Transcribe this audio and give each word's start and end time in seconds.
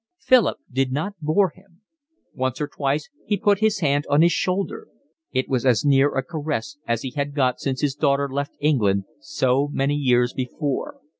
Philip 0.17 0.57
did 0.71 0.91
not 0.91 1.13
bore 1.21 1.51
him. 1.51 1.81
Once 2.33 2.59
or 2.59 2.67
twice 2.67 3.07
he 3.27 3.37
put 3.37 3.59
his 3.59 3.81
hand 3.81 4.07
on 4.09 4.23
his 4.23 4.31
shoulder: 4.31 4.87
it 5.31 5.47
was 5.47 5.63
as 5.63 5.85
near 5.85 6.15
a 6.15 6.23
caress 6.23 6.79
as 6.87 7.03
he 7.03 7.11
had 7.11 7.35
got 7.35 7.59
since 7.59 7.81
his 7.81 7.93
daughter 7.93 8.27
left 8.27 8.53
England 8.59 9.03
so 9.19 9.67
many 9.71 9.93
years 9.93 10.33
before. 10.33 10.97